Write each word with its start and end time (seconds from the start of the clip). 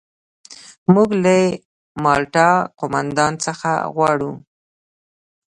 موږ 0.93 1.09
له 1.23 1.35
مالټا 2.03 2.49
قوماندان 2.79 3.33
څخه 3.45 3.71
غواړو. 3.95 4.31